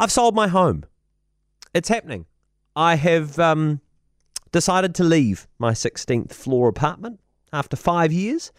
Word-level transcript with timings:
I've 0.00 0.10
sold 0.10 0.34
my 0.34 0.48
home. 0.48 0.86
It's 1.74 1.90
happening. 1.90 2.24
I 2.74 2.94
have 2.94 3.38
um, 3.38 3.82
decided 4.50 4.94
to 4.94 5.04
leave 5.04 5.46
my 5.58 5.72
16th 5.72 6.32
floor 6.32 6.68
apartment 6.68 7.20
after 7.52 7.76
five 7.76 8.10
years 8.10 8.50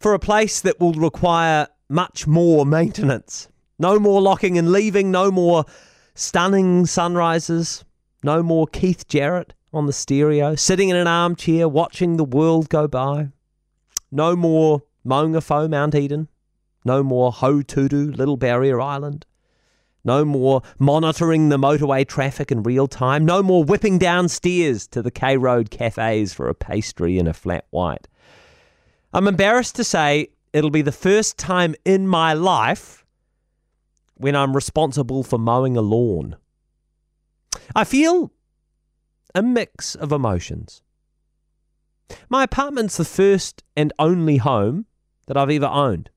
for 0.00 0.14
a 0.14 0.18
place 0.18 0.60
that 0.62 0.80
will 0.80 0.94
require 0.94 1.68
much 1.88 2.26
more 2.26 2.66
maintenance. 2.66 3.48
No 3.78 4.00
more 4.00 4.20
locking 4.20 4.58
and 4.58 4.72
leaving, 4.72 5.12
no 5.12 5.30
more 5.30 5.64
stunning 6.16 6.86
sunrises, 6.86 7.84
no 8.24 8.42
more 8.42 8.66
Keith 8.66 9.06
Jarrett 9.06 9.54
on 9.72 9.86
the 9.86 9.92
stereo, 9.92 10.56
sitting 10.56 10.88
in 10.88 10.96
an 10.96 11.06
armchair 11.06 11.68
watching 11.68 12.16
the 12.16 12.24
world 12.24 12.68
go 12.68 12.88
by. 12.88 13.28
No 14.10 14.34
more 14.34 14.82
Maungawhau 15.06 15.70
Mount 15.70 15.94
Eden. 15.94 16.28
No 16.84 17.04
more 17.04 17.30
Hauturu 17.30 18.16
Little 18.16 18.36
Barrier 18.36 18.80
Island. 18.80 19.24
No 20.04 20.24
more 20.24 20.62
monitoring 20.78 21.48
the 21.48 21.56
motorway 21.56 22.06
traffic 22.06 22.52
in 22.52 22.62
real 22.62 22.86
time. 22.86 23.24
No 23.24 23.42
more 23.42 23.64
whipping 23.64 23.98
downstairs 23.98 24.86
to 24.88 25.00
the 25.00 25.10
K 25.10 25.36
Road 25.36 25.70
cafes 25.70 26.34
for 26.34 26.48
a 26.48 26.54
pastry 26.54 27.18
and 27.18 27.26
a 27.26 27.32
flat 27.32 27.66
white. 27.70 28.06
I'm 29.12 29.26
embarrassed 29.26 29.76
to 29.76 29.84
say 29.84 30.28
it'll 30.52 30.70
be 30.70 30.82
the 30.82 30.92
first 30.92 31.38
time 31.38 31.74
in 31.84 32.06
my 32.06 32.34
life 32.34 33.04
when 34.16 34.36
I'm 34.36 34.54
responsible 34.54 35.22
for 35.22 35.38
mowing 35.38 35.76
a 35.76 35.80
lawn. 35.80 36.36
I 37.74 37.84
feel 37.84 38.32
a 39.34 39.42
mix 39.42 39.94
of 39.94 40.12
emotions. 40.12 40.82
My 42.28 42.44
apartment's 42.44 42.96
the 42.96 43.04
first 43.04 43.64
and 43.76 43.92
only 43.98 44.36
home 44.36 44.86
that 45.26 45.36
I've 45.36 45.50
ever 45.50 45.66
owned. 45.66 46.10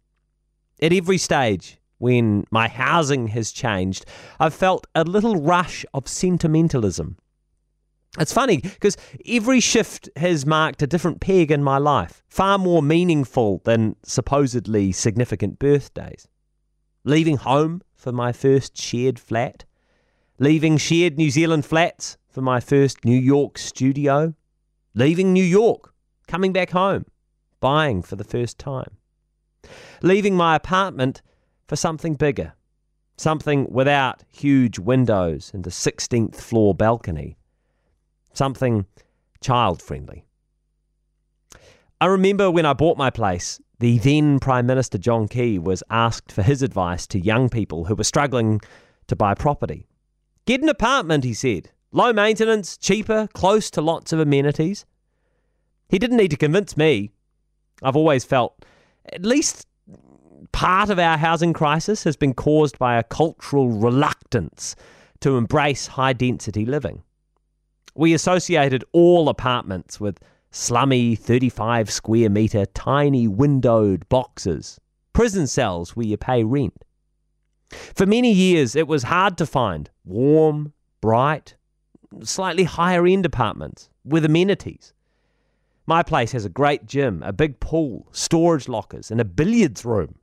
At 0.81 0.93
every 0.93 1.17
stage, 1.17 1.79
when 1.97 2.45
my 2.51 2.67
housing 2.67 3.27
has 3.27 3.51
changed, 3.51 4.05
I've 4.39 4.53
felt 4.53 4.87
a 4.93 5.03
little 5.03 5.35
rush 5.35 5.85
of 5.93 6.07
sentimentalism. 6.07 7.17
It's 8.19 8.33
funny 8.33 8.57
because 8.57 8.97
every 9.27 9.59
shift 9.59 10.09
has 10.15 10.45
marked 10.45 10.81
a 10.81 10.87
different 10.87 11.21
peg 11.21 11.51
in 11.51 11.63
my 11.63 11.77
life, 11.77 12.23
far 12.27 12.57
more 12.57 12.81
meaningful 12.81 13.61
than 13.63 13.95
supposedly 14.03 14.91
significant 14.91 15.59
birthdays. 15.59 16.27
Leaving 17.03 17.37
home 17.37 17.81
for 17.95 18.11
my 18.11 18.31
first 18.31 18.77
shared 18.77 19.19
flat, 19.19 19.65
leaving 20.39 20.77
shared 20.77 21.17
New 21.17 21.29
Zealand 21.29 21.65
flats 21.65 22.17
for 22.27 22.41
my 22.41 22.59
first 22.59 23.05
New 23.05 23.19
York 23.19 23.57
studio, 23.57 24.33
leaving 24.95 25.31
New 25.31 25.43
York, 25.43 25.93
coming 26.27 26.51
back 26.51 26.71
home, 26.71 27.05
buying 27.59 28.01
for 28.01 28.15
the 28.15 28.23
first 28.23 28.57
time, 28.57 28.97
leaving 30.01 30.35
my 30.35 30.55
apartment 30.55 31.21
for 31.67 31.75
something 31.75 32.15
bigger, 32.15 32.53
something 33.17 33.67
without 33.69 34.23
huge 34.31 34.79
windows 34.79 35.51
and 35.53 35.65
a 35.67 35.69
16th 35.69 36.35
floor 36.35 36.73
balcony, 36.73 37.37
something 38.33 38.85
child 39.41 39.81
friendly. 39.81 40.25
I 41.99 42.05
remember 42.05 42.51
when 42.51 42.65
I 42.65 42.73
bought 42.73 42.97
my 42.97 43.09
place, 43.09 43.59
the 43.79 43.99
then 43.99 44.39
Prime 44.39 44.65
Minister 44.65 44.97
John 44.97 45.27
Key 45.27 45.59
was 45.59 45.83
asked 45.89 46.31
for 46.31 46.41
his 46.41 46.61
advice 46.61 47.05
to 47.07 47.19
young 47.19 47.49
people 47.49 47.85
who 47.85 47.95
were 47.95 48.03
struggling 48.03 48.61
to 49.07 49.15
buy 49.15 49.35
property. 49.35 49.87
Get 50.45 50.61
an 50.61 50.69
apartment, 50.69 51.23
he 51.23 51.33
said. 51.33 51.71
Low 51.91 52.13
maintenance, 52.13 52.77
cheaper, 52.77 53.27
close 53.33 53.69
to 53.71 53.81
lots 53.81 54.13
of 54.13 54.19
amenities. 54.19 54.85
He 55.89 55.99
didn't 55.99 56.17
need 56.17 56.31
to 56.31 56.37
convince 56.37 56.75
me. 56.75 57.11
I've 57.81 57.95
always 57.95 58.25
felt 58.25 58.65
at 59.11 59.25
least 59.25 59.66
part 60.51 60.89
of 60.89 60.99
our 60.99 61.17
housing 61.17 61.53
crisis 61.53 62.03
has 62.03 62.15
been 62.15 62.33
caused 62.33 62.77
by 62.77 62.97
a 62.97 63.03
cultural 63.03 63.69
reluctance 63.69 64.75
to 65.21 65.37
embrace 65.37 65.87
high 65.87 66.13
density 66.13 66.65
living. 66.65 67.03
We 67.95 68.13
associated 68.13 68.85
all 68.91 69.29
apartments 69.29 69.99
with 69.99 70.19
slummy 70.51 71.15
35 71.15 71.91
square 71.91 72.29
metre 72.29 72.65
tiny 72.67 73.27
windowed 73.27 74.07
boxes, 74.09 74.79
prison 75.13 75.47
cells 75.47 75.95
where 75.95 76.05
you 76.05 76.17
pay 76.17 76.43
rent. 76.43 76.83
For 77.69 78.05
many 78.05 78.31
years, 78.31 78.75
it 78.75 78.87
was 78.87 79.03
hard 79.03 79.37
to 79.39 79.45
find 79.45 79.89
warm, 80.05 80.73
bright, 81.01 81.55
slightly 82.23 82.63
higher 82.63 83.05
end 83.05 83.25
apartments 83.25 83.89
with 84.05 84.23
amenities. 84.23 84.93
My 85.85 86.03
place 86.03 86.33
has 86.33 86.45
a 86.45 86.49
great 86.49 86.85
gym, 86.85 87.23
a 87.23 87.33
big 87.33 87.59
pool, 87.59 88.07
storage 88.11 88.67
lockers, 88.67 89.09
and 89.09 89.21
a 89.21 89.25
billiards 89.25 89.85
room. 89.85 90.15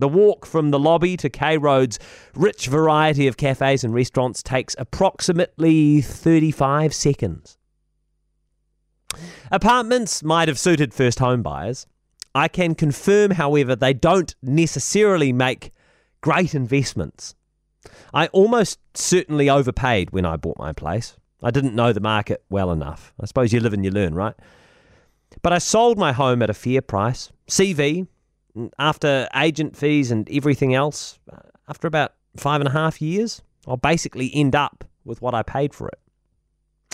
The 0.00 0.08
walk 0.08 0.46
from 0.46 0.70
the 0.70 0.78
lobby 0.78 1.18
to 1.18 1.28
K 1.28 1.58
Road's 1.58 1.98
rich 2.34 2.68
variety 2.68 3.26
of 3.26 3.36
cafes 3.36 3.84
and 3.84 3.92
restaurants 3.92 4.42
takes 4.42 4.74
approximately 4.78 6.00
35 6.00 6.94
seconds. 6.94 7.58
Apartments 9.52 10.22
might 10.22 10.48
have 10.48 10.58
suited 10.58 10.94
first 10.94 11.18
home 11.18 11.42
buyers. 11.42 11.86
I 12.34 12.48
can 12.48 12.74
confirm, 12.74 13.32
however, 13.32 13.76
they 13.76 13.92
don't 13.92 14.34
necessarily 14.42 15.34
make 15.34 15.70
great 16.22 16.54
investments. 16.54 17.34
I 18.14 18.28
almost 18.28 18.78
certainly 18.94 19.50
overpaid 19.50 20.12
when 20.12 20.24
I 20.24 20.36
bought 20.36 20.58
my 20.58 20.72
place. 20.72 21.18
I 21.42 21.50
didn't 21.50 21.74
know 21.74 21.92
the 21.92 22.00
market 22.00 22.42
well 22.48 22.72
enough. 22.72 23.12
I 23.20 23.26
suppose 23.26 23.52
you 23.52 23.60
live 23.60 23.74
and 23.74 23.84
you 23.84 23.90
learn, 23.90 24.14
right? 24.14 24.34
But 25.42 25.52
I 25.52 25.58
sold 25.58 25.98
my 25.98 26.12
home 26.12 26.40
at 26.40 26.48
a 26.48 26.54
fair 26.54 26.80
price. 26.80 27.30
CV, 27.48 28.06
after 28.78 29.28
agent 29.34 29.76
fees 29.76 30.10
and 30.10 30.28
everything 30.30 30.74
else, 30.74 31.18
uh, 31.32 31.38
after 31.68 31.86
about 31.86 32.14
five 32.36 32.60
and 32.60 32.68
a 32.68 32.72
half 32.72 33.00
years, 33.00 33.42
I'll 33.66 33.76
basically 33.76 34.30
end 34.34 34.54
up 34.56 34.84
with 35.04 35.22
what 35.22 35.34
I 35.34 35.42
paid 35.42 35.74
for 35.74 35.88
it. 35.88 35.98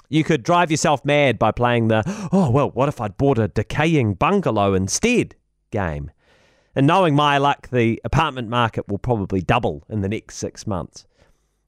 You 0.09 0.23
could 0.23 0.43
drive 0.43 0.71
yourself 0.71 1.05
mad 1.05 1.39
by 1.39 1.51
playing 1.51 1.89
the, 1.89 2.03
oh, 2.33 2.51
well, 2.51 2.71
what 2.71 2.89
if 2.89 3.01
I'd 3.01 3.17
bought 3.17 3.39
a 3.39 3.49
decaying 3.49 4.15
bungalow 4.15 4.75
instead 4.75 5.35
game? 5.71 6.11
And 6.77 6.87
knowing 6.87 7.15
my 7.15 7.39
luck, 7.39 7.69
the 7.71 8.01
apartment 8.05 8.49
market 8.49 8.87
will 8.87 8.99
probably 8.99 9.41
double 9.41 9.83
in 9.89 10.03
the 10.03 10.09
next 10.09 10.37
six 10.37 10.67
months. 10.67 11.07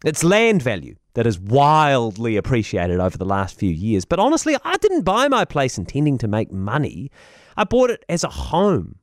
It's 0.04 0.22
land 0.22 0.62
value 0.62 0.94
that 1.14 1.26
has 1.26 1.40
wildly 1.40 2.36
appreciated 2.36 3.00
over 3.00 3.18
the 3.18 3.24
last 3.24 3.58
few 3.58 3.70
years. 3.70 4.04
But 4.04 4.20
honestly, 4.20 4.56
I 4.64 4.76
didn't 4.76 5.02
buy 5.02 5.26
my 5.26 5.44
place 5.44 5.78
intending 5.78 6.18
to 6.18 6.28
make 6.28 6.52
money. 6.52 7.10
I 7.56 7.64
bought 7.64 7.90
it 7.90 8.04
as 8.08 8.22
a 8.22 8.28
home. 8.28 8.97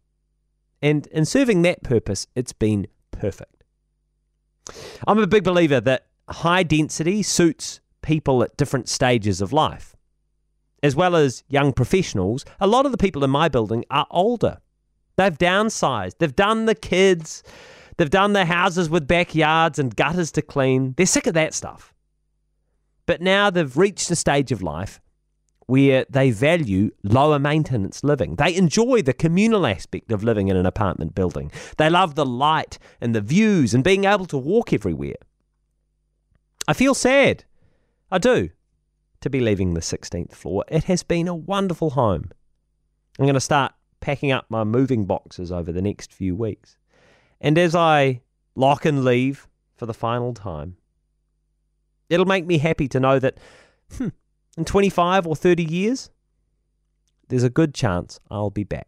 And 0.81 1.07
in 1.07 1.25
serving 1.25 1.61
that 1.63 1.83
purpose, 1.83 2.27
it's 2.35 2.53
been 2.53 2.87
perfect. 3.11 3.63
I'm 5.07 5.19
a 5.19 5.27
big 5.27 5.43
believer 5.43 5.79
that 5.81 6.07
high 6.29 6.63
density 6.63 7.23
suits 7.23 7.79
people 8.01 8.43
at 8.43 8.57
different 8.57 8.89
stages 8.89 9.41
of 9.41 9.53
life. 9.53 9.95
As 10.83 10.95
well 10.95 11.15
as 11.15 11.43
young 11.47 11.73
professionals, 11.73 12.45
a 12.59 12.67
lot 12.67 12.85
of 12.85 12.91
the 12.91 12.97
people 12.97 13.23
in 13.23 13.29
my 13.29 13.49
building 13.49 13.85
are 13.89 14.07
older. 14.11 14.59
They've 15.17 15.37
downsized, 15.37 16.17
they've 16.19 16.35
done 16.35 16.65
the 16.65 16.75
kids, 16.75 17.41
they've 17.97 18.09
done 18.09 18.33
the 18.33 18.45
houses 18.45 18.89
with 18.89 19.07
backyards 19.07 19.79
and 19.79 19.95
gutters 19.95 20.31
to 20.33 20.41
clean. 20.41 20.93
They're 20.97 21.05
sick 21.05 21.27
of 21.27 21.33
that 21.35 21.53
stuff. 21.53 21.93
But 23.05 23.21
now 23.21 23.49
they've 23.49 23.77
reached 23.77 24.11
a 24.11 24.15
stage 24.15 24.51
of 24.51 24.61
life 24.61 24.99
where 25.67 26.05
they 26.09 26.31
value 26.31 26.91
lower 27.03 27.39
maintenance 27.39 28.03
living. 28.03 28.35
They 28.35 28.55
enjoy 28.55 29.01
the 29.01 29.13
communal 29.13 29.65
aspect 29.65 30.11
of 30.11 30.23
living 30.23 30.47
in 30.47 30.57
an 30.57 30.65
apartment 30.65 31.15
building. 31.15 31.51
They 31.77 31.89
love 31.89 32.15
the 32.15 32.25
light 32.25 32.77
and 33.01 33.15
the 33.15 33.21
views 33.21 33.73
and 33.73 33.83
being 33.83 34.05
able 34.05 34.25
to 34.27 34.37
walk 34.37 34.73
everywhere. 34.73 35.15
I 36.67 36.73
feel 36.73 36.93
sad 36.93 37.45
I 38.11 38.17
do. 38.17 38.49
To 39.21 39.29
be 39.29 39.39
leaving 39.39 39.73
the 39.73 39.81
16th 39.81 40.33
floor. 40.33 40.63
It 40.67 40.83
has 40.83 41.01
been 41.01 41.27
a 41.27 41.33
wonderful 41.33 41.91
home. 41.91 42.29
I'm 43.17 43.25
going 43.25 43.33
to 43.33 43.39
start 43.39 43.73
packing 43.99 44.31
up 44.31 44.45
my 44.49 44.63
moving 44.63 45.05
boxes 45.05 45.51
over 45.51 45.71
the 45.71 45.81
next 45.81 46.13
few 46.13 46.35
weeks. 46.35 46.77
And 47.41 47.57
as 47.57 47.73
I 47.73 48.21
lock 48.55 48.85
and 48.85 49.03
leave 49.03 49.47
for 49.75 49.87
the 49.87 49.93
final 49.93 50.33
time, 50.33 50.77
it'll 52.09 52.25
make 52.25 52.45
me 52.45 52.59
happy 52.59 52.87
to 52.89 52.99
know 52.99 53.17
that 53.17 53.39
hmm, 53.97 54.09
in 54.57 54.65
25 54.65 55.27
or 55.27 55.35
30 55.35 55.63
years, 55.63 56.09
there's 57.27 57.43
a 57.43 57.49
good 57.49 57.73
chance 57.73 58.19
I'll 58.29 58.49
be 58.49 58.63
back. 58.63 58.87